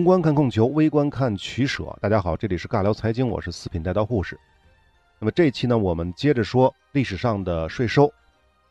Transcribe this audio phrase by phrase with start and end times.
[0.00, 1.94] 宏观看供求，微观看取舍。
[2.00, 4.40] 大家好，这里是尬聊财经，我是四品带刀护士。
[5.18, 8.10] 那么这一期呢，我们接着说历史上的税收。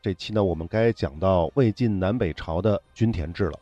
[0.01, 3.59] 这期呢，我们该讲到魏晋南北朝的均田制了。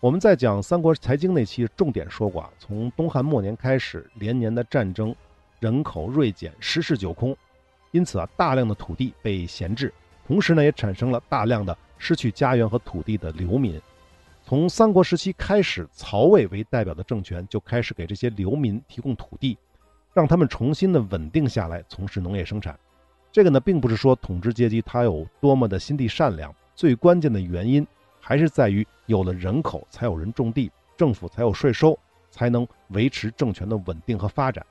[0.00, 5.14] 我们在讲三国财经那期重点说过啊，从东汉末年开始，连年的战争，
[5.60, 7.36] 人口锐减，十室九空，
[7.90, 9.92] 因此啊，大量的土地被闲置，
[10.26, 13.78] 同时呢，也产生了大量的失去家园和土地的流民。
[14.48, 19.58] 从三国时期开始，曹魏为代表的政权就开始给这些流民提供土地，
[20.14, 22.78] 让他们重新的稳定下来，从事农业生产。
[23.32, 27.84] 这个呢，并不是说统治阶级他有多么的心地善良，最关键的原因
[28.20, 31.98] 还是在于有了人口，才有人种地，政府才有税收，
[32.30, 34.64] 才能维持政权的稳定和发展。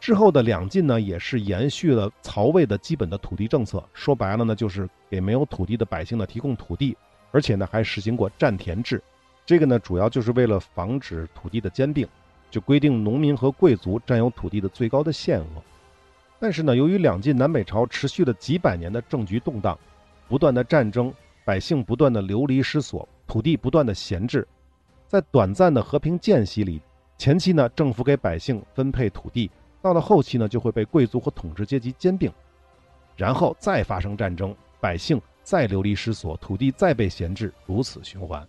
[0.00, 6.94] 之后的两晋呢，也是延续了曹魏的基本的土地政策，说白了呢，就是给没有土地的百姓呢提供土地。
[7.32, 9.02] 而且呢，还实行过占田制，
[9.44, 12.06] 这个呢，主要就是为了防止土地的兼并，
[12.50, 15.62] 就规定农民和贵族占有土地的最高的限额。
[16.38, 19.78] 但是呢，由于两晋南北朝持续了几百年的政局动荡，
[20.28, 21.12] 不断的战争，
[21.44, 24.46] 百姓不断的流离失所，土地不断的闲置，
[25.08, 26.82] 在短暂的和平间隙里，
[27.16, 32.30] 前期呢，政府给百姓分配土地，到了后期呢，就会被贵族和统治阶级兼并，
[33.16, 35.20] 然后再发生战争，百姓。
[35.42, 38.46] 再流离失所，土地再被闲置，如此循环。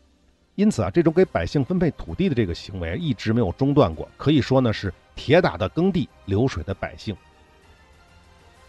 [0.55, 7.16] 因此啊，这种给百姓分配土地的这个行为一直没有中断过，可以说呢是铁打的耕地，流水的百姓。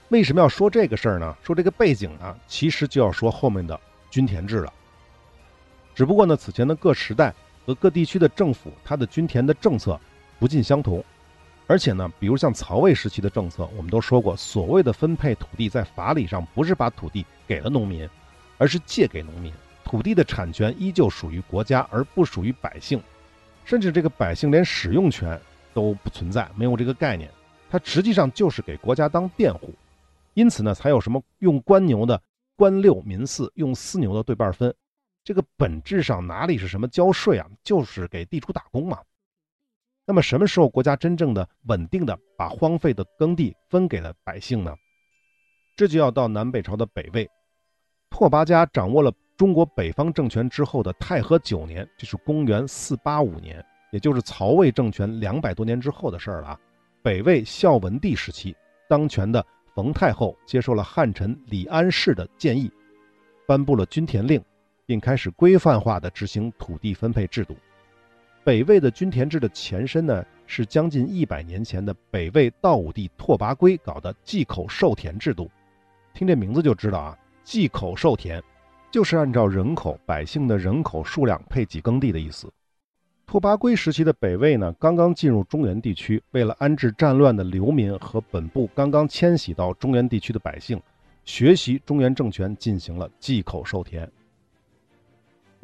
[0.08, 1.36] 为什么要说这个事儿呢？
[1.42, 3.78] 说这个背景呢，其实就要说后面的
[4.10, 4.72] 均田制了。
[5.94, 7.34] 只不过呢，此前的各时代
[7.66, 10.00] 和各地区的政府，它的均田的政策
[10.38, 11.04] 不尽相同。
[11.66, 18.06] 而且呢，比如像曹魏时期的政策，我们都说过，所谓的分配土地，在法理上不是把土地给了农民，
[18.58, 19.50] 而是借给农民，
[19.82, 23.02] 土地的产权依旧属于国家，而不属于百姓，
[23.64, 25.40] 甚至这个百姓连使用权
[25.72, 27.30] 都不存在，没有这个概念，
[27.70, 29.72] 它实际上就是给国家当佃户，
[30.34, 32.20] 因此呢，才有什么用官牛的
[32.56, 34.72] 官六民四，用私牛的对半分，
[35.24, 38.98] 这个本质上哪里是什么交税啊，就是给地主打工嘛。
[40.06, 44.74] 那么什么时候国家真正的稳定的把荒废的耕地分给了百姓呢？
[45.76, 47.28] 这就要到南北朝的北魏，
[48.10, 56.60] 拓跋家掌握了中国北方政权之后的太和九年，这是公元四八五年，也就是曹魏政权两百多年之后的事儿了。
[57.02, 58.54] 北魏孝文帝时期，
[58.88, 59.44] 当权的
[59.74, 62.70] 冯太后接受了汉臣李安世的建议，
[63.46, 64.40] 颁布了均田令，
[64.86, 67.56] 并开始规范化的执行土地分配制度。
[68.44, 75.50] 北魏的均田制的前身呢，是将近一百年前的北魏道武帝拓跋圭搞的祭口授田制度。
[76.12, 78.42] 听这名字就知道啊，祭口授田
[78.90, 82.52] 就是按照人口百姓的人口数量配给耕地的意思。
[83.26, 90.78] 拓跋圭时期的北魏呢，刚刚进入中原地区，为了安置战乱的流民和本部刚刚迁徙到中原地区的百姓，
[91.24, 94.06] 学习中原政权，进行了祭口授田。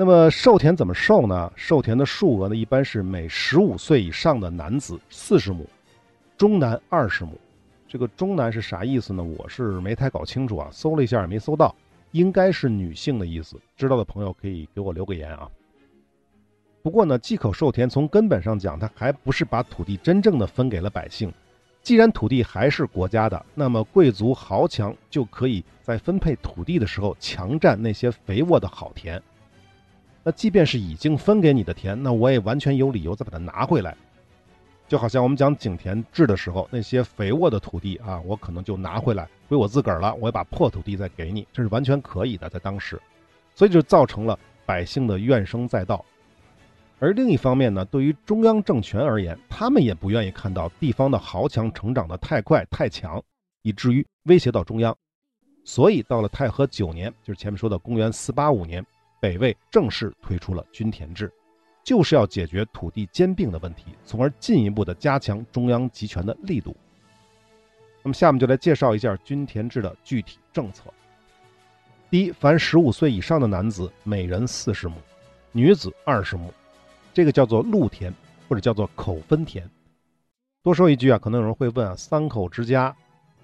[0.00, 1.52] 那么授田怎么授呢？
[1.54, 5.68] 授田的数额呢，一般是每十五岁以上的男子四十亩，
[6.38, 7.38] 中男二十亩。
[7.86, 9.22] 这个中男是啥意思呢？
[9.22, 11.76] 我是没太搞清楚啊，搜了一下也没搜到，
[12.12, 13.60] 应该是女性的意思。
[13.76, 15.46] 知道的朋友可以给我留个言啊。
[16.82, 21.30] 不过呢，忌口授田从根本上讲，它还不是把土地真正的分给了百姓。
[21.82, 29.22] 既然土地还是国家的，那么贵族豪强就可以在分配土地的时候强占那些肥沃的好田。
[30.22, 33.96] 那即便是已经分给你的田，那我也完全有理由再把它拿回来。
[34.86, 40.12] 就好像我们讲井田制的时候，那些肥沃的土地啊，我可能就拿回来归我自个儿了。
[40.16, 43.00] 我要把破土地再给你，这是完全可以的，在当时，
[43.54, 44.36] 所以就造成了
[44.66, 46.04] 百姓的怨声载道。
[46.98, 53.22] 而另一方面呢，对于中央政权而言，他们也不愿意看到地方的豪强成长的太快太强，
[53.62, 54.94] 以至于威胁到中央。
[55.64, 58.84] 所以到了太和九年，就是前面说的公元四八五年。
[59.20, 61.30] 北魏正式推出了均田制，
[61.84, 66.74] 就是要解决土地兼并的问题，从而进一步的加强中央集权的力度。
[68.02, 70.84] 那么，下面就来介绍一下均田制的具体政策。
[72.08, 74.96] 第一，凡十五岁以上的男子，每人四十亩；
[75.52, 76.50] 女子二十亩，
[77.12, 78.10] 这个叫做禄田，
[78.48, 79.68] 或者叫做口分田。
[80.62, 82.96] 多说一句啊，可能有人会问啊，三口之家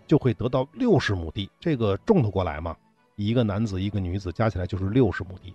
[0.07, 2.75] 就会得到六十亩地，这个种得过来吗？
[3.15, 5.55] 一个男子一个女子加起来就是六十亩地。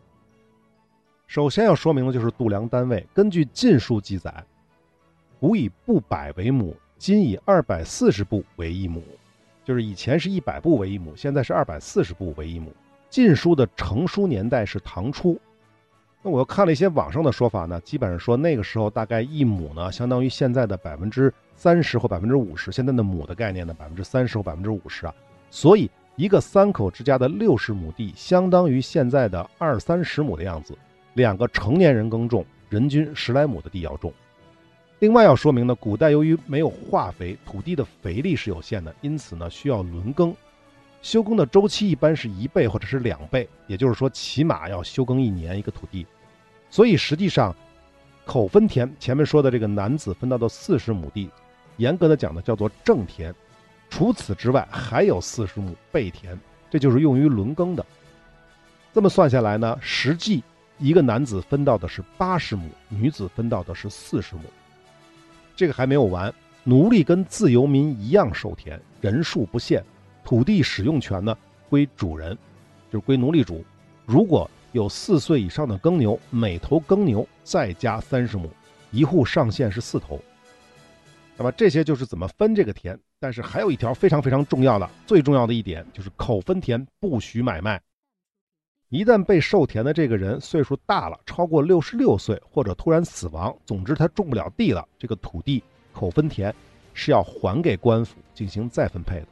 [1.32, 3.08] 首先要说明的就是度量单位。
[3.14, 4.44] 根据《晋书》记载，
[5.40, 9.02] 古以布百为亩，今以二百四十步为一亩，
[9.64, 12.68] 就是以前是一百步为一亩，现在是二百四十步为一亩。
[13.10, 15.40] 《晋书》的成书年代是唐初，
[16.22, 25.16] 那我又看了一些网上的说法呢，基本上说那个时候大概一亩呢，相当于现在的百分之三十或百分之五十，现在的亩的概念呢，百分之三十或百分之五十啊。
[25.50, 30.78] 所以一个三口之家的六十亩地，相当于现在的二三十亩的样子。
[31.14, 34.14] 两个成年人耕种，人均十来亩的地要种。
[35.00, 40.36] 另外要说明呢，古代由于没有化肥，土地的肥力是有限的，因此呢需要轮耕。
[41.02, 46.06] 休耕的周期一般是一倍或者是两倍，也就是说，起码要休耕一年一个土地。
[46.70, 47.56] 所以实际上，
[48.24, 51.30] 口分田前面说的这个男子分到的四十亩地，
[51.78, 53.34] 严格的讲呢叫做正田。
[53.90, 57.84] 除此之外，还有四十亩备田，这就是用于轮耕的。
[58.94, 60.44] 这么算下来呢，实际
[60.82, 64.42] 一个男子分到的是八十亩，女子分到的是四十亩。
[65.56, 66.34] 这个还没有完，
[66.64, 69.84] 奴隶跟自由民一样受田，人数不限。
[70.24, 71.38] 土地使用权呢
[71.70, 72.36] 归主人，
[72.92, 73.64] 就是归奴隶主。
[74.08, 78.50] 如果有四岁以上的耕牛，每头耕牛再加三十亩，
[78.90, 80.20] 一户上限是四头。
[81.38, 83.00] 那么这些就是怎么分这个田。
[83.20, 87.80] 但是还有一条非常非常重要的、最重要的一点，就是口分田不许买卖。
[88.92, 96.54] 一旦被授田的这个人岁数大了，超过六十六岁，或者突然死亡，总之他种不了地了，这个土地口分田
[96.94, 99.28] 是要还给官府进行再分配的。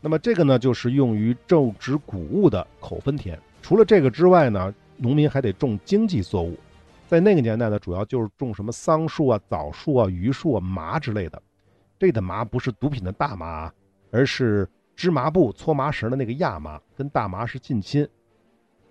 [0.00, 3.38] 那么这个呢，就是用于种植谷物的口分田。
[3.60, 6.58] 除了这个之外呢，农民还得种经济作物。
[7.08, 11.40] 在那个年代呢，主要就是种什么桑树啊、枣树啊、榆树啊、麻之类的。
[11.98, 13.70] 这的麻不是毒品的大麻，
[14.10, 18.08] 而是织麻布、搓麻绳的那个亚麻，跟大麻是近亲。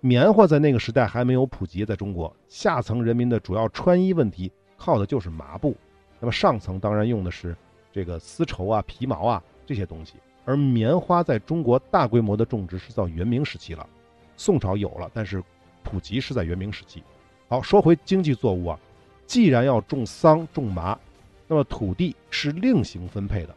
[0.04, 5.76] 棉花在那个时代还没有普及，在中国下层人民的主要穿衣问题靠的就是麻布。
[6.18, 7.56] 那么上层当然用的是
[7.92, 10.14] 这个丝绸啊、皮毛啊这些东西。
[10.44, 13.88] 而棉花在中国大规模的种植是到元明时期了，
[14.36, 15.40] 宋朝有了，但是
[15.84, 17.00] 普及是在元明时期。
[17.46, 18.80] 好，说回经济作物啊，
[19.24, 20.98] 既然要种桑、种麻，
[21.46, 23.54] 那么土地是另行分配的，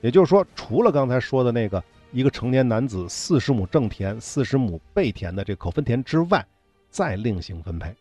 [0.00, 1.80] 也就是说，除了刚才说的那个
[2.12, 6.44] 一个成年男子四十亩正田、四十亩备田的这口分田之外，
[6.88, 7.94] 再另行分配。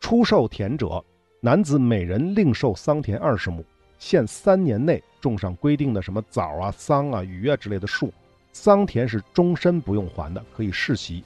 [0.00, 1.04] 出售田者，
[1.40, 3.64] 男子每人另售桑田二十亩。
[3.96, 8.12] 限三年内种上规定的什么枣啊、桑啊、榆啊之类的树，
[8.52, 11.24] 桑田是终身不用还的，可以世袭。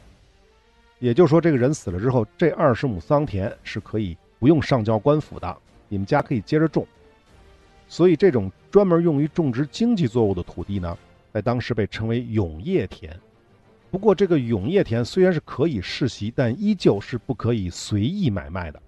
[1.01, 5.57] 也就是说，这个人死了之后，这二十亩桑田是可以不用上交官府的，
[5.89, 6.87] 你们家可以接着种。
[7.89, 10.97] 所以，这种专门用于种植经济作物的土地呢，
[11.33, 13.19] 在当时被称为永业田。
[13.91, 18.83] 不过，这个永业田虽然是可以世袭，但依旧是不可以随意买卖的。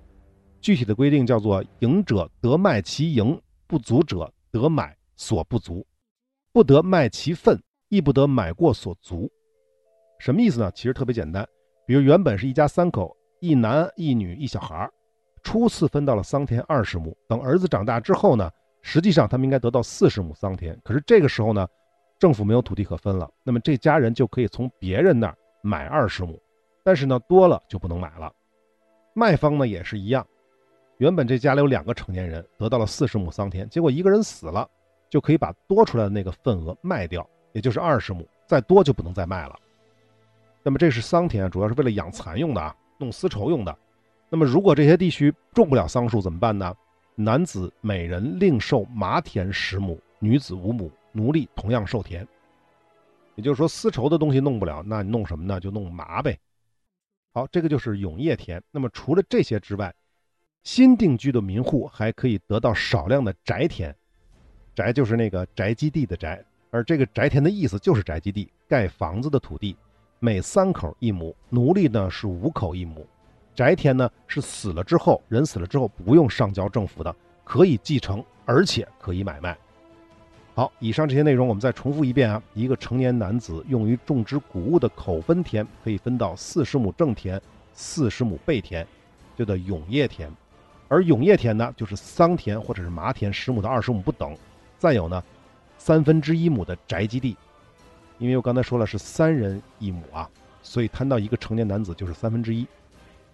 [0.60, 3.40] 具体的规定叫做：赢者得卖其赢。
[3.66, 5.87] 不足者得买所不足，
[6.52, 7.56] 不得卖其份，
[7.88, 9.31] 亦不得买过所足。
[10.19, 10.72] 什么意思呢？
[10.75, 11.48] 其实特别简单。
[11.86, 14.90] 比如原本是一家三口，一男一女一小孩
[15.44, 17.16] 初次分到了桑田二十亩。
[17.28, 18.50] 等儿子长大之后呢，
[18.82, 20.76] 实际上他们应该得到四十亩桑田。
[20.82, 21.64] 可是这个时候呢，
[22.20, 26.38] 政府没有土地可分了，那么这家人就可以从别人那儿买二十亩，
[26.84, 28.31] 但是呢，多了就不能买了。
[29.14, 30.25] 卖方呢也是一样。
[30.99, 34.69] 原本这家里有两个成年人，得到了四十亩桑田，结果一个人死了，
[35.08, 39.58] 就可以把多出来的那个份额卖掉，也就是二十亩，再多就不能再卖了。
[40.62, 43.74] 那么这是桑田，主要是为了养蚕用的啊，弄丝绸用的。
[44.29, 46.77] 那么如果这些地区种不了桑树怎么办呢？
[47.15, 52.26] 男子每人另授麻田十亩，女子五亩，奴隶同样受田。
[53.36, 55.58] 也就是说，丝绸的东西弄不了，那你弄什么呢？
[55.58, 56.38] 就弄麻呗。
[57.32, 58.62] 好，这个就是永业田。
[58.70, 59.94] 那么除了这些之外，
[60.64, 63.96] 新定居的民户还可以得到少量的宅田，
[64.74, 69.74] 宅就是那个宅基地的宅，而这个宅田的意思就是宅基地，盖房子的土地，
[70.19, 73.06] 每三口一亩，奴隶呢是五口一亩，
[73.55, 79.56] 宅田呢是死了之后，人死了之后不用上交政府的，可以继承，而且可以买卖。
[80.60, 87.40] 好，以上这些内容我们再重复一遍啊，一个成年男子用于种植谷物的口分田可以分到四十亩正田，
[87.72, 88.86] 四十亩背田，
[89.38, 90.31] 就叫永业田。
[90.86, 94.36] 而永业田呢，就是桑田或者是麻田，十亩到二十亩不等。
[94.79, 95.24] 再有呢，
[95.79, 97.34] 三分之一亩的宅基地，
[98.19, 100.29] 因为我刚才说了是三人一亩啊，
[100.62, 102.67] 所以摊到一个成年男子就是三分之一。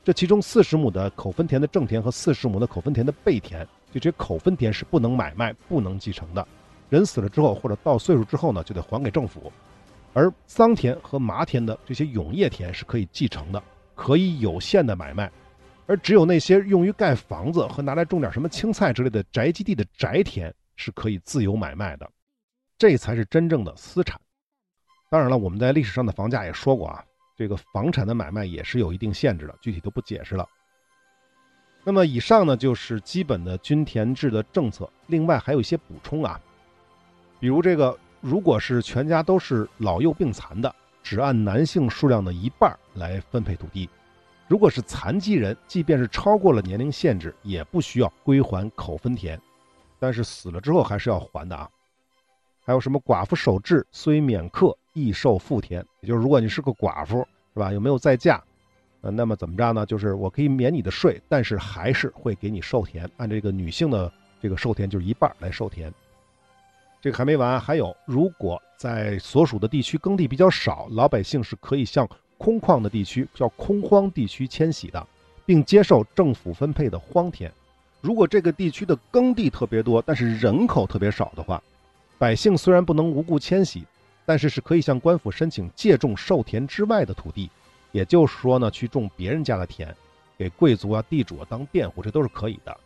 [0.04, 6.46] 这其中四十亩的口分田的正田和四十亩的口分田的背田，就这口分田是不能买卖、不能继承的。
[6.88, 9.52] 人死了之后或者到岁数之后呢，就得还给政府。
[10.12, 13.62] 而桑田和麻田的这些永业田是可以继承的，
[13.94, 15.30] 可以有限的买卖。
[15.86, 22.10] 而只有那些用于盖房子和拿来种点什么青菜之类的宅基地的宅田是可以自由买卖的，
[22.76, 24.20] 这才是真正的私产。
[25.08, 27.04] 当然了，我们在历史上的房价也说过啊，
[27.36, 30.44] 这个房产的买卖也是有一定限制的，具体都不解释了。
[31.84, 36.40] 那么以上呢就是基本的均田制的政策，另外还有一些补充啊，
[37.38, 43.88] 比如这个如果是全家都是老幼病残的，只按男性数量的一半来分配土地；
[44.48, 49.40] 如果是残疾人，即便是超过了年龄限制，也不需要归还口分田，
[49.98, 51.68] 但是死了之后还是要还的啊。
[52.64, 57.18] 还有什么寡妇守制虽免课亦受赋田，也就是如果你是个寡妇，
[57.54, 57.72] 是吧？
[57.72, 58.42] 有没有再嫁？
[59.02, 59.86] 呃，那么怎么着呢？
[59.86, 64.12] 就是我可以免你的税，但是还是会给你授田，按这个女性的
[64.42, 65.92] 这个授田就是一半来授田。
[67.06, 72.04] 这个还没完，还有如果在所属的地区耕地比较少，老百姓是可以向
[72.36, 75.06] 空旷的地区叫空荒地区迁徙的，
[75.44, 77.48] 并接受政府分配的荒田。
[78.00, 81.62] 如果这个地区的耕地特别多，但是人口特别少的话，
[82.18, 83.84] 百姓虽然不能无故迁徙，
[84.24, 87.48] 但是是可以向官府申请借种授田之外的土地，
[87.92, 89.94] 也就是说呢，去种别人家的田，
[90.36, 92.76] 给贵族啊、地主啊当佃户，这都是可以的。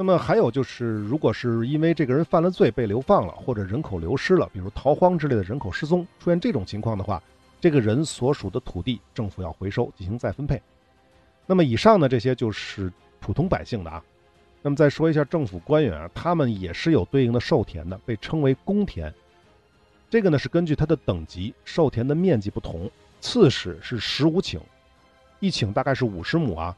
[0.00, 7.22] 那么还有就是，如果是因为这个人犯了罪被流放了，或者人口流失了，比如逃荒之类的人口失踪，出现这种情况的话，
[7.60, 10.58] 这个人所属的土地政府要回收进行再分配。
[11.44, 12.90] 那么以上呢，这些就是
[13.20, 14.02] 普通百姓的啊。
[14.62, 19.12] 那么再说一下政府官员啊，他们也是有对应的授田的，被称为公田。
[20.08, 22.90] 这个呢是根据它的等级，授田的面积不同。
[23.20, 24.60] 刺史是十五顷，
[25.40, 26.74] 一顷大概是五十亩啊，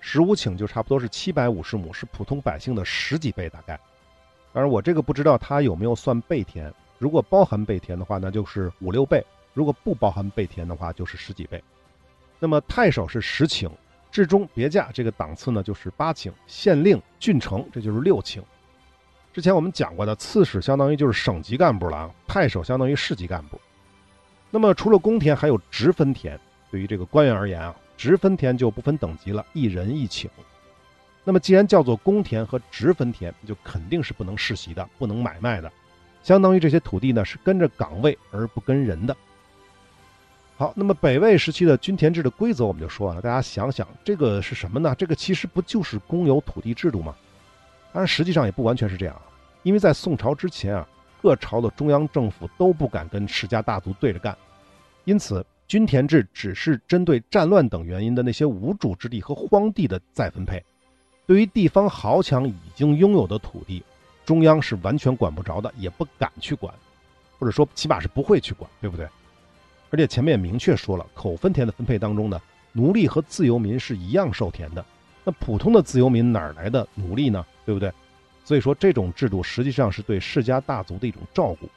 [0.00, 3.78] 十五顷就差不多是七百五十亩，是普通百姓的十几倍大概。
[4.52, 9.20] 当然我这个不知道他有没有算备田，如果包含备田的话，那就是五六倍；
[9.54, 11.62] 如果不包含备田的话，就是十几倍。
[12.38, 13.70] 那么太守是十顷。
[14.10, 18.40] 至中别驾这个档次呢，就是八顷；县令、郡丞这就是六顷。
[19.34, 23.60] 之前我们讲过的，刺史相当于就是省级干部了啊，太守相当于市级干部。
[24.50, 26.40] 那么除了公田，还有直分田。
[26.70, 30.26] 对于这个官员而言啊，直分田就不分等级了，一人一顷。
[31.24, 35.70] 那么既然叫做公田和直分田，就肯定是不能世袭的，不能买卖的。
[36.22, 39.14] 相当于这些土地呢，是跟着岗位而不跟人的。
[40.56, 43.20] 好，那么北魏时期的均田制的规则我们就说完了。
[43.20, 44.94] 大家想想，这个是什么呢？
[44.96, 47.14] 这个其实不就是公有土地制度吗？
[47.92, 49.22] 当然，实际上也不完全是这样啊。
[49.64, 50.88] 因为在宋朝之前啊，
[51.20, 54.36] 各朝的中央政府都不敢跟世家大族对着干，
[55.04, 60.64] 因此均田制只是针对战乱等原因的那些无主之地和荒地的再分配。
[61.26, 63.82] 对于地方豪强已经拥有的土地，
[64.24, 66.74] 中央是完全管不着的，也不敢去管，
[67.38, 69.06] 或者说起码是不会去管，对不对？
[69.90, 72.40] 而且前面也明确说了，口分田的分配当中呢，
[72.72, 74.82] 奴隶和自由民是一样受田的。
[75.22, 77.44] 那普通的自由民哪来的奴隶呢？
[77.66, 77.92] 对不对？
[78.42, 81.68] 所以说这种制度实际上是对世家大族的一种照顾。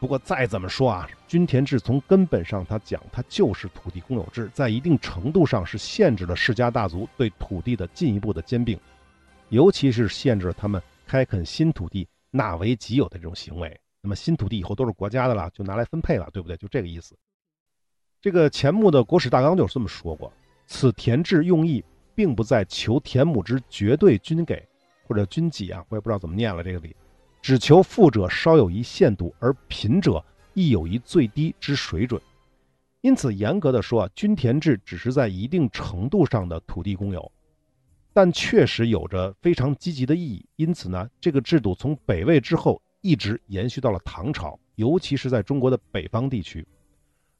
[0.00, 8.80] 不过再怎么说啊，均田制从根本上它讲，它就是土地公有制，在一定程度上是限制了世家大族对土地的进一步的兼并，
[9.50, 13.78] 尤其是限制了他们开垦新土地纳为己有的这种行为。
[14.00, 16.56] 那么新土地以后都是国家的了，就拿来分配了，对不对？
[16.56, 17.14] 就这个意思。
[18.22, 20.32] 这个钱穆的《国史大纲》就是这么说过：
[20.66, 24.66] 此田制用意，并不在求田亩之绝对均给
[25.06, 26.96] 或者均给啊，我也不知道怎么念了这个里，
[27.40, 32.20] 只求富者稍有一限度，而贫者亦有一最低之水准。
[33.00, 37.32] 因此，严格的说啊，均田制只是在一定程度上的土地公有，
[38.12, 40.44] 但确实有着非常积极的意义。
[40.56, 42.80] 因此呢，这个制度从北魏之后。
[43.02, 46.66] 一直延续到了唐朝，尤其是在中国的北方地区，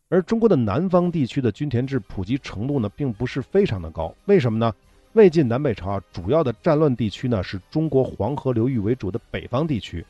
[0.09, 4.15] 而中国的南方地区的均田制普及程度呢，并不是非常的高。
[4.25, 4.75] 为什么呢？
[5.15, 10.07] 魏晋南北朝啊，主要的战乱地区呢，是中国黄河流域为主的北方地区，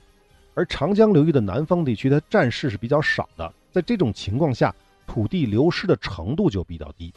[0.53, 3.51] 而长江流域的南方地区，它战事是比较少的。
[3.73, 4.75] 在这种情况下，
[5.07, 7.11] 土地流失的程度就比较低，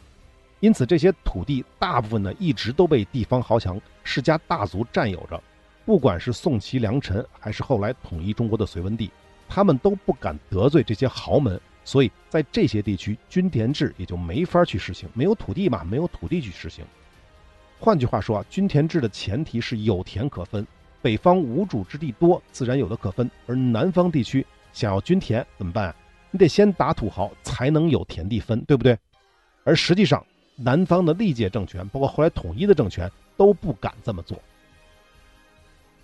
[0.60, 5.38] 因此这些土地大部分呢，一直都被地方豪强、世家大族占有着。
[5.84, 9.10] 不管是宋齐梁陈，还是后来统一中国的隋文帝，
[9.46, 16.82] 他们都不敢得罪这些豪门，所以在这些地区，均田制也就没法去实行，没有土地嘛，没有土地去实行。
[17.84, 20.66] 换句话说啊，均田制的前提是有田可分，
[21.02, 25.94] 北方无主之地多，自然有的可分，而南方地区想要均田怎么办？
[26.30, 28.98] 你得先打土豪，才能有田地分，对不对？
[29.64, 30.24] 而实际上，
[30.56, 34.40] 南方的历届政权，包括后来统一的政权，都不敢这么做。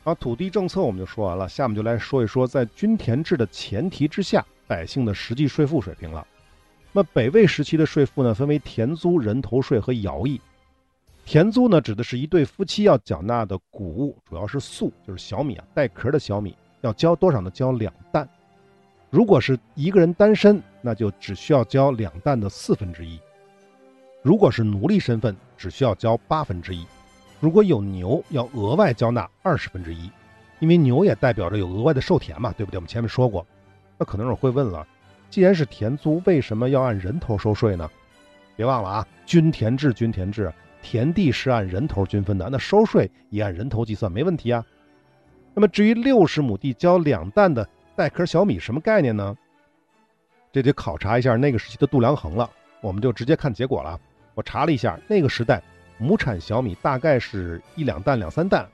[0.05, 6.27] 好，土地政策我们就说完了，下面就来说一说在均田制的前提之下，百姓的实际税赋水平了。
[6.93, 10.39] 那北魏时期的税赋呢，分为田租、人头税和徭役。
[11.31, 17.49] 田租呢，指的是一对夫妻要缴纳的谷物，主要是粟，就是小米啊，带壳的小米，要交多少呢？
[17.51, 18.29] 交两担。
[19.11, 23.17] 如果是一个人单身，那就只需要交两担的四分之一；
[24.23, 26.85] 如果是奴隶身份，只需要交八分之一；
[27.39, 30.11] 如果有牛，要额外交纳二十分之一，
[30.59, 32.79] 因为牛也代表着有额外的授田嘛，对不对？
[32.79, 33.47] 我们前面说过。
[33.97, 34.85] 那可能有人会问了，
[35.31, 37.89] 既然是田租，为什么要按人头收税呢？
[38.57, 44.65] 别忘了啊，均田制，均田制，田地是按人头均分的，那收税也按人头计算，没问题啊。
[45.55, 49.37] 那么至于六十亩地交两担的带壳小米，什么概念呢？
[50.53, 52.49] 这得考察一下那个时期的度量衡了。
[52.81, 54.01] 我们就直接看结果了。
[54.35, 55.63] 我查了一下，那个时代
[55.99, 58.67] 亩产小米大概是一两担、两三担，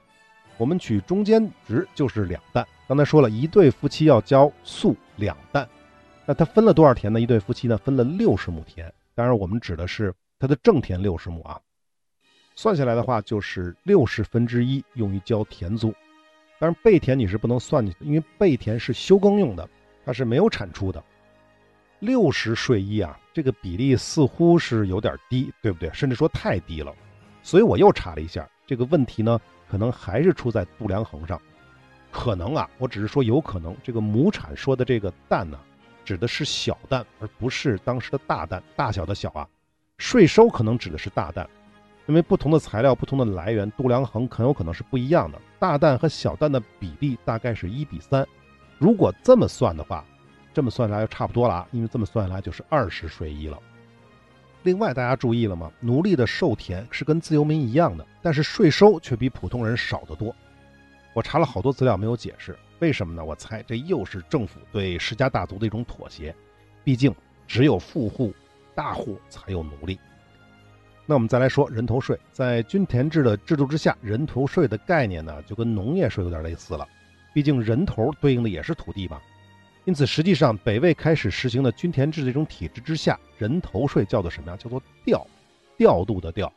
[0.58, 2.64] 我们取中间值就是两担。
[2.86, 5.68] 刚才说了一对夫妻要交粟两担，
[6.24, 7.20] 那他分了多少田呢？
[7.20, 11.60] 一对夫妻呢分了六十亩田，当然我们指的是他的正田六十亩啊。
[12.56, 15.94] 算下来的话就是六十分之一用于交田租。
[16.58, 19.68] 但是，备田你是不能算进去，因为备田是休耕用的，
[20.06, 21.04] 它是没有产出的。
[21.98, 25.90] 六十税一啊，这个比例似乎是有点低，对不对？
[25.92, 26.94] 甚至说太低了。
[27.42, 29.38] 所以我又查了一下，这个问题呢，
[29.70, 31.38] 可能还是出在度量衡上。
[32.10, 35.60] 可能啊，我只是说有可能，这个亩产说的这个担呢，
[36.06, 39.46] 指的是小担，而不是当时的大担，大小的小啊。
[39.98, 41.46] 税收可能指的是大担。
[42.06, 45.40] 因为不同的材料、不同的来源，度量衡很有可能是不一样的。
[45.58, 48.26] 大担和小担的比例大概是一比三。
[48.78, 50.04] 如果这么算的话，
[50.54, 51.68] 这么算下来就差不多了啊。
[51.72, 53.58] 因为这么算下来就是二十税一了。
[54.62, 55.70] 另外，大家注意了吗？
[55.80, 60.34] 奴隶的授田是跟自由民一样的，但是税收却比普通人少得多。
[61.12, 63.24] 我查了好多资料，没有解释为什么呢？
[63.24, 66.34] 我猜这又是政府对世家大族的一种妥协。
[66.84, 67.14] 毕竟
[67.46, 68.32] 只有富户、
[68.74, 69.98] 大户才有奴隶。
[71.08, 76.86] 那我们再来说人头税，在均田制的制度之下，人头税的概念呢，就跟农业税有点类似了。
[77.32, 79.20] 毕竟人头对应的也是土地嘛，
[79.84, 84.56] 因此实际上北魏开始实行的均田制这种体制之下，人头税叫做什么呀？
[84.56, 85.24] 叫做调，
[85.76, 86.52] 调度的调，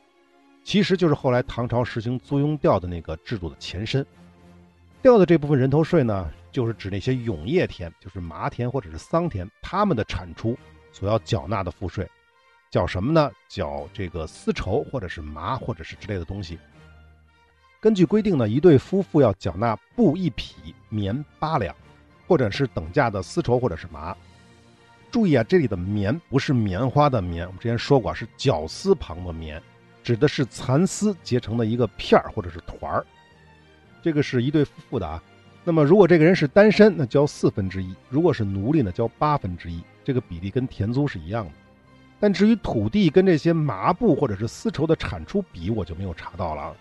[0.64, 4.04] 其实就是后来唐朝实行租庸调的那个制度的前身。
[5.04, 10.58] 调的这部分人头税呢，就是指那些永业田，就是麻田或者是桑田，他们的产出
[10.92, 12.10] 所要缴纳的赋税。
[12.72, 13.32] 缴什么呢？
[13.48, 16.60] 缴这个丝绸或者是麻或者是之类的东西。
[17.80, 21.76] 根据规定呢，一对夫妇要缴纳布一匹、棉八两，
[22.28, 24.16] 或者是等价的丝绸或者是麻。
[25.10, 29.60] 注意啊，这里的棉不是棉花的棉，我们之前说过是绞丝旁的棉，
[30.04, 33.04] 指的是蚕丝结成的一个片儿或者是团儿。
[34.04, 35.24] 这个是一对夫妇的啊。
[35.64, 39.82] 那么如果这个人是单身，那交四分之一；如果是奴隶呢，交八分之一。
[40.04, 41.52] 这个比例跟田租是一样的。
[42.20, 46.76] 但至于土地跟这些麻布或者是丝绸的产出比，我就没有查到了，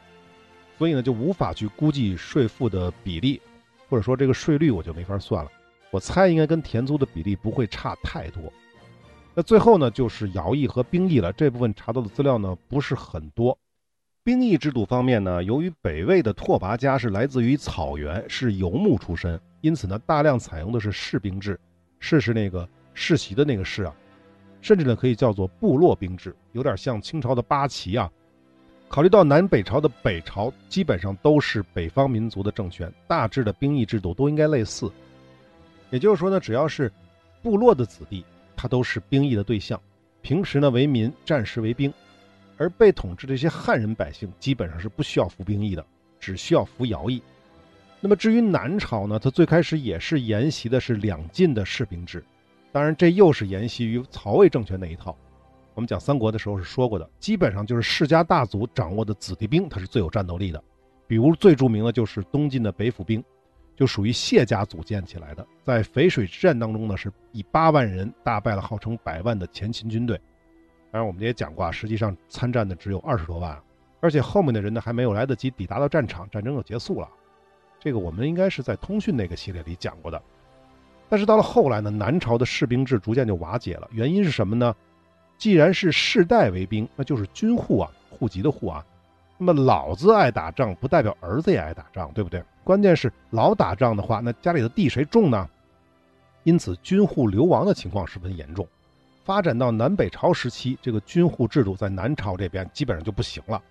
[0.77, 3.41] 所以呢就无法去估计税负的比例，
[3.89, 5.51] 或者说这个税率我就没法算了。
[5.91, 8.53] 我猜应该跟田租的比例不会差太多。
[9.35, 13.57] 那最后呢就是徭役和兵役了，这部分查到的资料呢不是很多。
[14.25, 21.59] 兵役制度方面呢，由于北魏的拓跋家是来自于草原，是游牧出身，因此呢大量采用的是士兵制，
[22.01, 23.95] 士是那个世袭的那个士啊。
[24.61, 28.11] 甚至呢，可以叫做部落兵制，有点像清朝的八旗啊。
[28.89, 34.91] 考虑到南北朝的北朝基本上都是北方民族的政权，大致的兵役制度都应该类似。
[35.91, 36.91] 也就是说呢，只要是
[37.43, 38.25] 部落的子弟，
[38.57, 39.81] 他都是兵役的对象。
[40.23, 41.93] 平时呢为民，战时为兵。
[42.61, 45.87] 而被统治这些汉人百姓，基本上是不需要服兵役的，
[46.19, 47.23] 只需要服徭役。
[48.01, 52.25] 那么至于南朝呢，它最开始也是沿袭的是两晋的士兵制。
[52.71, 55.17] 当然，这又是沿袭于曹魏政权那一套。
[55.75, 60.63] 我们讲三国的时候是说过的，基本上就是世家大族掌握的子弟兵，他是最有战斗力的。
[61.07, 63.25] 比如最著名的就是东晋的北府兵，
[63.75, 65.47] 就属于谢家组建起来的。
[65.65, 70.21] 在淝水之战当中呢，是以八万人大败了号称百万的前秦军队。
[70.91, 73.57] 当然，我们也讲过，啊，实际上参战的只有二十多万，
[74.01, 77.09] 而且后面的人呢还没有来得及抵达到战场，战争就结束了。
[77.79, 80.21] 这个我们应该是在通讯那个系列里讲过的。
[81.09, 83.89] 但是到了后来呢，南朝的士兵制逐渐就瓦解了。
[83.93, 84.75] 原因是什么呢？
[85.39, 88.85] 既然是世代为兵，那就是军户啊，户籍的户啊。
[89.37, 92.43] 那么老子爱打仗，不代表儿子也爱打仗，对不对？
[92.65, 95.49] 关键是老打仗的话，那家里的地谁种呢？
[96.43, 98.67] 因此，军户流亡的情况十分严重。
[99.25, 103.63] 发展到南北朝时期，这个军户制度在南朝这边基本上就不行了。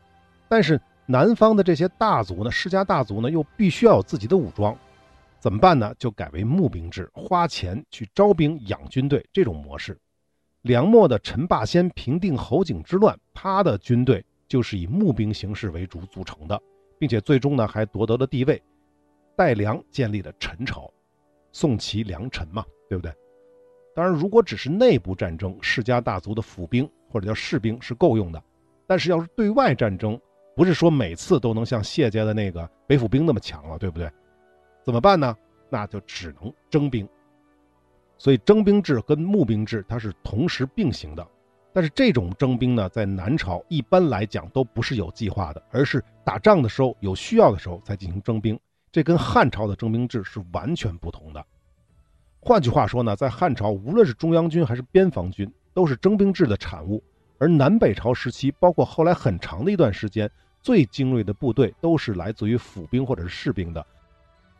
[0.47, 4.76] 但是南方的这些大族呢，世家大族呢，又必须要有自己的武装。
[5.47, 5.95] 怎么办呢？
[5.97, 9.97] 就改为募兵制，花钱去招兵养军队这种模式。
[10.63, 16.62] 梁末的陈霸先平定侯景之乱，他的军队就是以募兵形式为主组成的，
[16.99, 18.62] 并且最终呢还夺得了帝位，
[19.38, 20.91] 代梁建立了陈朝，
[21.53, 22.65] 宋齐梁陈嘛。
[22.89, 23.13] 对不对？
[23.95, 28.43] 当然，如果只是内部战争，世家大族的府兵或者叫士兵是够用的。
[28.86, 30.19] 但是要是对外战争，
[30.57, 34.12] 不是说每次都能像谢家的那个北府兵那么强了，对不对？
[34.88, 35.36] 怎么办呢？
[35.69, 37.06] 那就只能征兵。
[38.17, 41.28] 所以征兵制跟募兵制它是同时并行的。
[41.73, 48.58] 但是这种征兵呢，在南朝一般来讲都不是有计划的，而是打仗的时候有需要的时候才进行征兵。
[48.89, 51.45] 这跟汉朝的征兵制是完全不同的。
[52.39, 57.04] 换句话说呢，在汉朝，无论是中央军还是边防军，都是征兵制的产物；
[57.39, 63.86] 而南北朝时期，包括后来很长的一段时间，最精锐的部队都是来自于府兵或者是士兵的，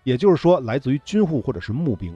[0.08, 2.15] 也就是说，来自于军户或者是募兵。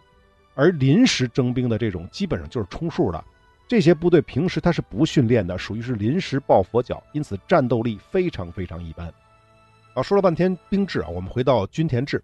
[0.56, 3.22] 而临时征兵的这种，基本上就是充数的。
[3.68, 9.14] 这些部队平时他是不训练的，属于是临时抱佛脚，因此战斗力非常非常一般。
[9.94, 12.24] 啊，说了半天兵制啊，我们回到均田制。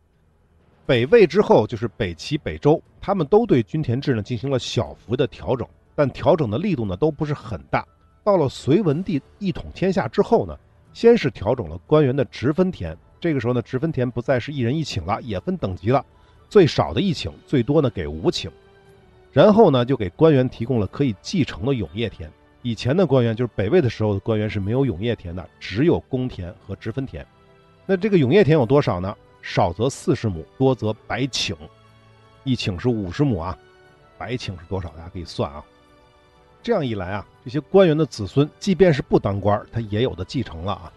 [0.86, 7.86] 北魏之后就是北齐、北周，他们都对均田制呢进行了小幅的调整，但调整的力度呢都不是很大。
[8.24, 10.58] 到了隋文帝一统天下之后呢，
[10.94, 16.06] 先是调整了官员的职分田，这个时候呢，直分田不再是一人一顷了，也分等级了，
[16.50, 18.50] 最少的一顷，最多呢给五顷。
[19.34, 22.32] 然后呢，就给官员提供了可以继承的永业田。
[22.64, 27.26] 以前的官员就是北魏的时候的官员是没有永业田的，只有公田和直分田。
[27.86, 29.16] 那这个永业田有多少呢？
[29.42, 31.56] 少则四十亩，多则百顷，
[32.44, 33.58] 一顷是五十亩啊，
[34.18, 34.90] 百顷是多少？
[34.90, 35.64] 大家可以算啊。
[36.62, 40.92] 这样一来啊，这些官员的子孙，即便是不当官，他也有的继承了啊。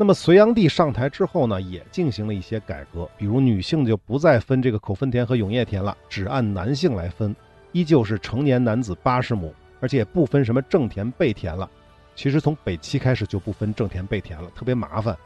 [0.00, 7.34] 那么隋炀帝上台之后呢，也进行了一些改革，比如女性就不再分这个口分田和永业田了，只按男性来分，
[7.72, 11.68] 依旧是成年男子八十亩，而且也不分什么正田背田了。
[12.14, 15.16] 其实从北齐开始就不分正田背田了，特别麻烦。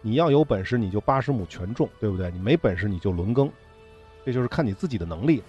[0.00, 2.28] 你要有本事，你就八十亩全种，对不对？
[2.32, 3.48] 你没本事，你就轮耕，
[4.26, 5.40] 这就是看你自己的能力。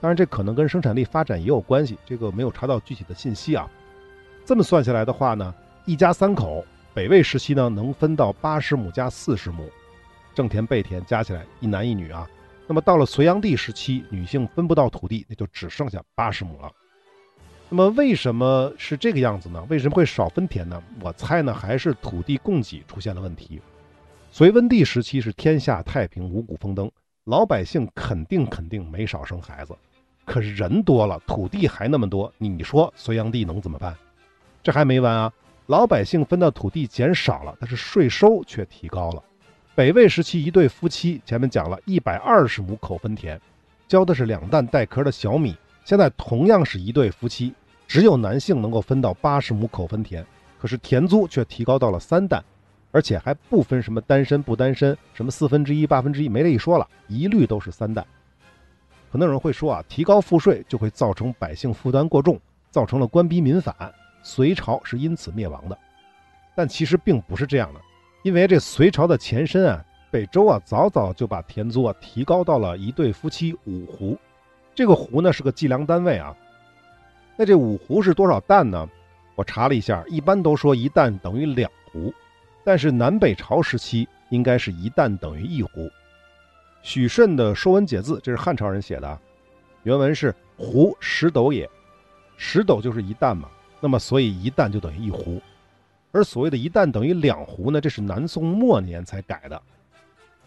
[0.00, 3.68] 当然，这可能跟生产力发展也有关系，这个没有查到具体的信息啊。
[4.44, 5.52] 这么算下来的话呢，
[5.84, 6.64] 一家三口，
[6.98, 9.70] 北魏时期呢能分到八十亩加四十亩，
[10.34, 12.28] 正田背田加起来一男一女啊。
[12.66, 16.68] 那么到了隋炀帝时期，女性分不到土地，那就只剩下八十亩了。
[17.68, 19.64] 那么为什么是这个样子呢？
[19.70, 20.82] 为什么会少分田呢？
[21.00, 23.62] 我猜呢，还是土地供给出现了问题。
[24.32, 26.90] 隋文帝时期是天下太平，五谷丰登，
[27.26, 29.72] 老百姓肯定肯定没少生孩子，
[30.24, 33.96] 可是人多了，土地还那么多，你说隋炀帝能怎么办？
[34.64, 35.32] 这还没完啊！
[35.68, 39.22] 老百姓分到土地减少了，但是税收却提高了。
[39.74, 43.38] 北魏时期一对夫妻，前面讲了一百二十亩口分田，
[43.86, 45.54] 交的是两担带壳的小米。
[45.84, 47.52] 现在同样是一对夫妻，
[47.86, 50.24] 只有男性能够分到八十亩口分田，
[50.58, 52.42] 可是田租却提高到了三担。
[52.90, 58.02] 而且还不分什么单身不单身，什么四分之一、八分之一，没这一说了，一律都是三担。
[59.12, 63.76] 可能有人会说啊，提高赋税就会造成百姓负担过重，造成了官逼民反，
[64.22, 65.78] 隋朝是因此灭亡的。
[66.54, 67.80] 但其实并不是这样的，
[68.22, 74.16] 因为这隋朝的前身啊，北周啊，早早就把田租啊提高到了一对夫妻五斛。
[74.74, 76.36] 这个斛呢是个计量单位啊。
[77.36, 78.88] 那这五斛是多少担呢？
[79.36, 82.12] 我查了一下，一般都说一担等于两斛。
[82.64, 85.88] 但是南北朝时期应该是一担等于一斛。
[86.82, 89.18] 许慎的《说文解字》，这是汉朝人写的，
[89.84, 91.68] 原文是“斛十斗也”，
[92.36, 93.48] 十斗就是一担嘛，
[93.80, 95.40] 那么所以一担就等于一斛。
[96.10, 99.62] 而所谓的一担等于两斛呢，这是南宋末年才改的。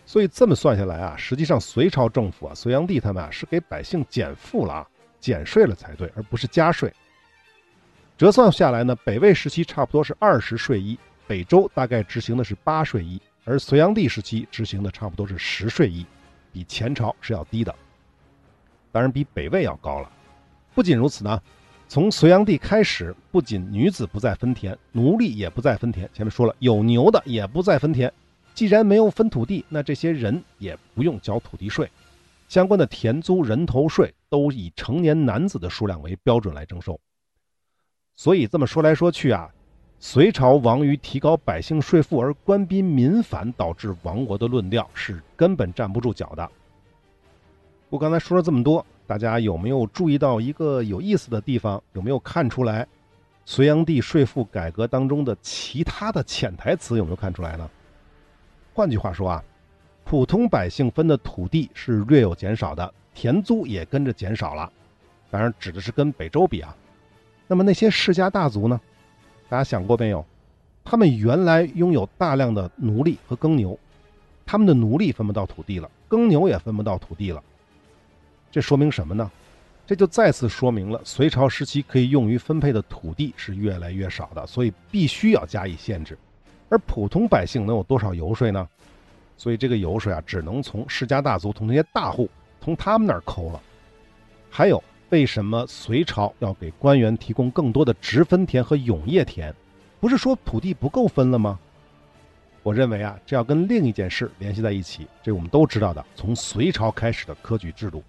[0.06, 4.88] 所以这么算下来啊，实际上隋朝政府啊，隋炀帝他们啊是给百姓减负了啊，
[5.20, 6.92] 减税了才对，而不是加税。
[8.18, 10.98] 折算下来呢，北魏时期差不多是二十税一。
[11.28, 16.06] 北周大概执行的是八税一，而隋炀帝时期执行的差不多是十税一，
[16.52, 17.74] 比前朝是要低的，
[18.92, 20.12] 当然比北魏要高了。
[20.74, 21.42] 不仅如此呢，
[21.92, 26.10] 从隋炀帝开始，不仅女子不再分田，奴隶也不再分田。
[26.14, 28.10] 前面说了，有牛的也不再分田。
[28.54, 31.92] 既然没有分土地，那这些人也不用交土地税，
[32.48, 36.98] 相关的田租、人头税都以成年男子的数量为标准来征收。
[38.16, 39.50] 所以这么说来说去啊。
[40.00, 46.50] 隋朝亡于提高百姓税赋而官逼民反导致亡国的论调是根本站不住脚的。
[47.90, 51.82] 我刚才说了这么多，大家有没有注意到一个有意思的地方？
[51.94, 52.88] 有没有看出来
[53.46, 56.98] 隋炀帝税赋改革当中的其他的潜台词？
[56.98, 57.70] 有没有看出来呢？
[58.74, 59.44] 换句话说啊，
[60.06, 64.72] 普通百姓分的土地是略有减少的，田租也跟着减少了。
[65.30, 66.76] 当然指的是跟北周比啊。
[67.48, 68.80] 那么那些世家大族呢？
[69.50, 70.26] 大家想过没有？
[70.84, 73.78] 他们原来拥有大量的奴隶和耕牛，
[74.46, 77.44] 他们的奴隶分不到土地了，耕牛也分不到土地了。
[78.52, 79.32] 这说明什么呢？
[79.88, 86.18] 这就再次说明了隋朝时期可以用于分配的土地是越来越少的，所以必须要加以限制。
[86.70, 88.68] 而普通百姓能有多少油税呢？
[89.36, 92.30] 所以这个油税啊，只能从世家大族、从那些大户、
[92.62, 93.60] 从他们那儿抠了。
[94.50, 99.54] 还有，为什么隋朝要给官员提供更多的直分田和永业田？
[100.00, 101.60] 不是说土地不够分了吗？
[102.64, 105.08] 我认为啊，这要跟另一件事联系在一起。
[105.24, 108.04] 这我们都知道的，从隋朝开始的科举制度，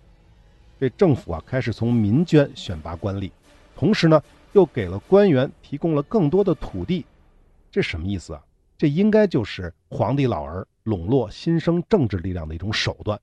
[0.82, 3.30] 这政府啊开始从民捐选拔官吏，
[3.76, 7.06] 同时呢又给了官员提供了更多的土地。
[7.70, 8.42] 这什么意思啊？
[8.76, 13.16] 这应该就是皇帝老儿笼络新生政治力量的一种手段。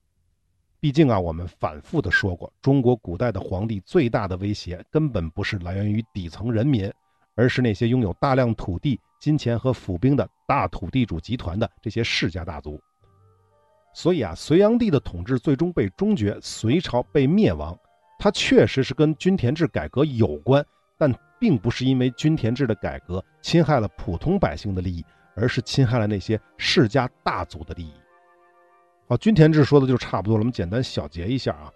[0.79, 6.89] 毕竟啊，我们反复的说过，中国古代的皇帝最大的威胁根本不是来源于底层人民，
[7.35, 8.97] 而是那些拥有大量土地。
[9.19, 12.81] 金钱和府兵的大土地主集团的这些世家大族，
[14.01, 17.77] 所以啊，隋炀帝的统治最终被终结，隋朝被灭亡，
[18.17, 20.65] 它确实是跟均田制改革有关，
[20.97, 25.03] 但并不是因为均田制的改革侵害了普通百姓的利益，
[25.35, 27.91] 而是侵害了那些世家大族的利益。
[29.09, 31.69] 好，均田制说的就差不多了，我们简单小结一下啊，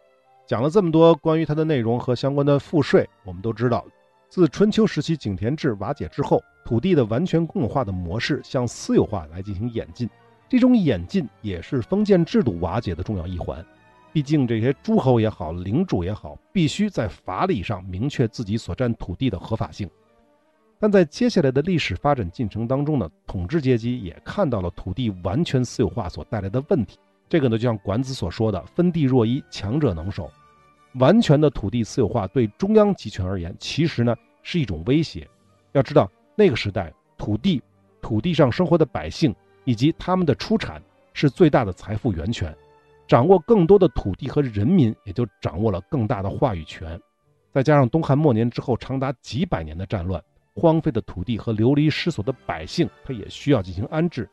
[0.47, 3.85] 讲了这么多关于它的内容和相关的赋税，我们都知道，
[4.29, 6.41] 自春秋时期井田制瓦解之后。
[6.65, 10.09] 土地的完全公有化的模式向私有化来进行演进，
[10.53, 13.65] 这种演进也是封建制度瓦解的重要一环。
[14.11, 19.89] 毕竟这些诸侯也好，领主也好，必须在法理上明确自己所占土地的合法性。
[20.79, 26.99] 但在接下来的历史发展进程当中呢，统治阶级也看到了土地完全私有化所带来的问题。
[27.27, 30.29] 这个呢，就像管子所说的“分地若一，强者能守”。
[30.99, 35.27] 完全的土地私有化对中央集权而言，其实呢是一种威胁。
[35.71, 36.07] 要知道。
[36.35, 37.59] 那个时代，土地、
[37.99, 39.33] 土地上生活的百姓
[39.63, 40.81] 以及他们的出产
[41.13, 42.55] 是最大的财富源泉，
[43.07, 46.99] 掌握更多的土地和人民，也就掌握了更大的话语权。
[47.51, 50.23] 再加上东汉末年之后长达几百年的战乱，
[50.55, 54.29] 荒废的土地和流离失所的百姓，他也需要进行安置。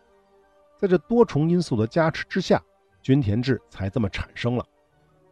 [0.78, 2.62] 在这多重因素的加持之下，
[3.02, 4.64] 均田制才这么产生了。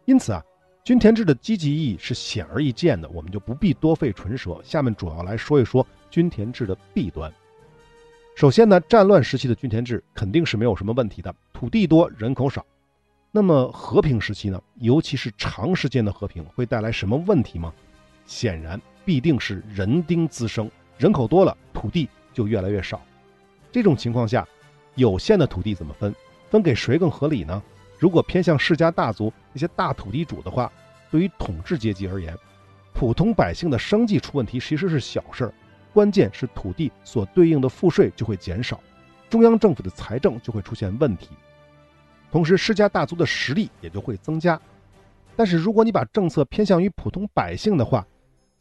[0.05, 0.43] 因此啊。
[0.81, 4.59] 均田制的积极意义是显而易见的，我们就不必多费唇舌。
[4.63, 7.31] 下面主要来说一说均田制的弊端。
[8.39, 12.65] 首先呢，战乱时期的均田制肯定是没有什么问题的，土地多，人口少。
[13.31, 17.73] 那么和平时期呢，尤其是长时间的和平，会带来什么问题吗？
[18.25, 23.01] 显然必定是人丁滋生，人口多了，土地就越来越少。
[23.73, 24.47] 这种情况下，
[24.95, 26.15] 有限的土地怎么分？
[26.49, 27.61] 分给谁更合理呢？
[27.97, 30.71] 如果偏向世家大族那些大土地主的话，
[31.11, 32.33] 对于统治阶级而言，
[32.93, 35.53] 普通百姓的生计出问题其实是小事儿，
[35.93, 38.79] 关键是土地所对应的赋税就会减少，
[39.29, 41.29] 中央政府的财政就会出现问题，
[42.31, 44.59] 同时世家大族的实力也就会增加。
[45.35, 48.05] 但是如果你把政策偏向于普通百姓的话，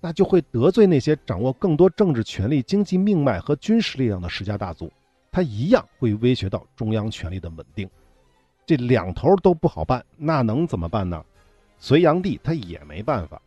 [0.01, 4.91] 那就会得罪那些掌握更多政治权力、经济命脉和军事力量的世家大族，
[5.33, 7.89] 他一样会威胁到中央权力的稳定。
[8.65, 11.25] 这两头都不好办，那能怎么办呢？
[11.79, 13.43] 隋炀帝他也没办法。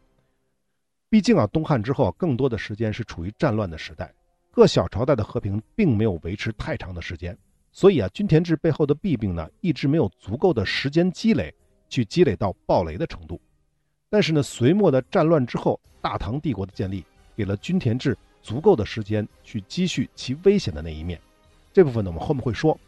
[1.12, 4.13] 毕竟啊，东汉之后更多的时间是处于战乱的时代，
[4.50, 7.38] 各小朝代的和平并没有维持太长的时间，
[7.74, 11.54] 所以啊，均田制背后的弊病呢，一直没有足够的时间积累，
[11.89, 13.41] 去积累到暴雷的程度。
[14.10, 17.04] 但是呢，隋末的战乱之后，大唐帝国的建立，
[17.36, 21.19] 给了均田制足够的时间去积蓄其危险的那一面。
[21.74, 22.80] 这部分呢，我们后面会说。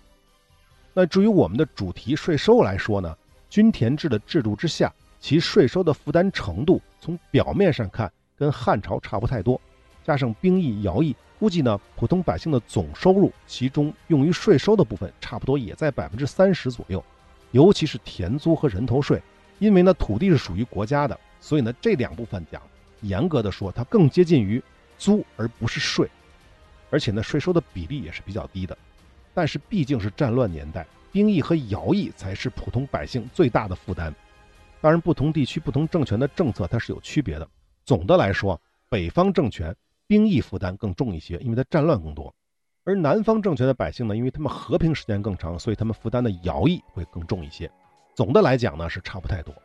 [0.94, 3.18] 那至于我们的主题税收来说呢，
[3.50, 9.60] 均田制的制度之下，其税收的负担程度从表面上看跟汉朝差不太多，
[10.06, 17.04] 加上兵役、徭役，估计呢普通百姓的总收入，其中用于税收的部分差不多也在百分之三十左右，
[17.52, 19.22] 尤其是田租和人头税，
[19.60, 22.62] 因为呢土地是属于国家的，所以呢这两部分讲，
[23.02, 24.63] 严格的说它更接近于
[24.98, 26.10] 租而不是税，
[26.89, 28.78] 而且呢税收的比例也是比较低的。
[29.34, 34.16] 但是毕竟是战乱年代，兵役和徭役才是普通百姓最大的负担。
[34.84, 37.48] 当然，不同地区、不同政权的政策它是有区别的。
[37.86, 39.74] 总的来说，北方政权
[40.08, 42.30] 兵役负担更重一些，因为它战乱更多；
[42.84, 47.72] 而南方政权的百姓呢，因为他们和平时间更长，所以他们负担的徭役会更重一些。
[48.13, 49.56] 总的来讲呢，是差不太多。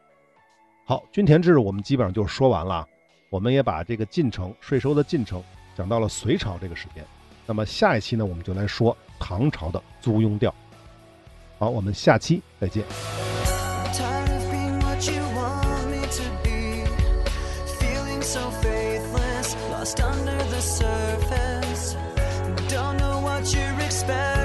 [0.87, 2.87] 好，均田制我们基本上就说完了，
[3.29, 5.43] 我们也把这个进程、税收的进程
[5.75, 7.05] 讲到了隋朝这个时间。
[7.45, 10.55] 那么下一期呢，我们就来说唐朝的租庸调。
[11.59, 12.85] 好，我们下期再见。
[19.89, 21.97] just under the surface.
[22.69, 24.38] Don't know what you're expecting.